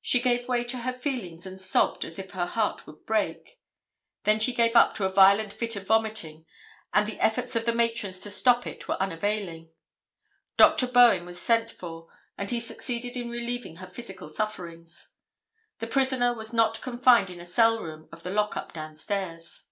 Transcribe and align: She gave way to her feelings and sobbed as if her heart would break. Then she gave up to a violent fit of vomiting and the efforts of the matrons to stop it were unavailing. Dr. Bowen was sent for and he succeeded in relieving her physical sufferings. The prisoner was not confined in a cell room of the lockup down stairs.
She 0.00 0.18
gave 0.18 0.48
way 0.48 0.64
to 0.64 0.78
her 0.78 0.92
feelings 0.92 1.46
and 1.46 1.60
sobbed 1.60 2.04
as 2.04 2.18
if 2.18 2.32
her 2.32 2.46
heart 2.46 2.84
would 2.84 3.06
break. 3.06 3.60
Then 4.24 4.40
she 4.40 4.52
gave 4.52 4.74
up 4.74 4.92
to 4.94 5.04
a 5.04 5.08
violent 5.08 5.52
fit 5.52 5.76
of 5.76 5.86
vomiting 5.86 6.46
and 6.92 7.06
the 7.06 7.20
efforts 7.20 7.54
of 7.54 7.64
the 7.64 7.72
matrons 7.72 8.18
to 8.22 8.30
stop 8.32 8.66
it 8.66 8.88
were 8.88 9.00
unavailing. 9.00 9.70
Dr. 10.56 10.88
Bowen 10.88 11.24
was 11.24 11.40
sent 11.40 11.70
for 11.70 12.08
and 12.36 12.50
he 12.50 12.58
succeeded 12.58 13.16
in 13.16 13.30
relieving 13.30 13.76
her 13.76 13.86
physical 13.86 14.28
sufferings. 14.28 15.14
The 15.78 15.86
prisoner 15.86 16.34
was 16.34 16.52
not 16.52 16.82
confined 16.82 17.30
in 17.30 17.38
a 17.38 17.44
cell 17.44 17.78
room 17.80 18.08
of 18.10 18.24
the 18.24 18.32
lockup 18.32 18.72
down 18.72 18.96
stairs. 18.96 19.68